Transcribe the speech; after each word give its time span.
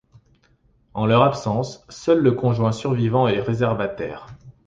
En 0.95 1.05
leur 1.05 1.21
absence, 1.21 1.85
seul 1.87 2.21
le 2.21 2.31
conjoint 2.31 2.71
survivant 2.71 3.27
est 3.27 3.39
réservataire. 3.39 4.25